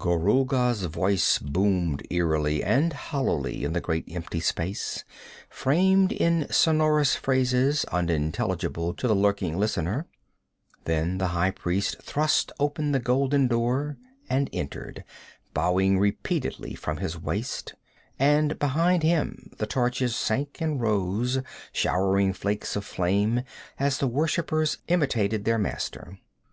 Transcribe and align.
Gorulga's 0.00 0.82
voice 0.86 1.38
boomed 1.38 2.04
eerily 2.10 2.60
and 2.60 2.92
hollowly 2.92 3.62
in 3.62 3.72
the 3.72 3.80
great 3.80 4.04
empty 4.10 4.40
space, 4.40 5.04
framed 5.48 6.10
in 6.10 6.48
sonorous 6.50 7.14
phrases 7.14 7.84
unintelligible 7.92 8.94
to 8.94 9.06
the 9.06 9.14
lurking 9.14 9.56
listener; 9.56 10.08
then 10.86 11.18
the 11.18 11.28
high 11.28 11.52
priest 11.52 12.02
thrust 12.02 12.50
open 12.58 12.90
the 12.90 12.98
golden 12.98 13.46
door 13.46 13.96
and 14.28 14.50
entered, 14.52 15.04
bowing 15.54 16.00
repeatedly 16.00 16.74
from 16.74 16.96
his 16.96 17.16
waist, 17.16 17.76
and 18.18 18.58
behind 18.58 19.04
him 19.04 19.52
the 19.58 19.66
torches 19.68 20.16
sank 20.16 20.60
and 20.60 20.80
rose, 20.80 21.38
showering 21.70 22.32
flakes 22.32 22.74
of 22.74 22.84
flame, 22.84 23.42
as 23.78 23.98
the 23.98 24.08
worshippers 24.08 24.78
imitated 24.88 25.44
their 25.44 25.58
master. 25.58 26.18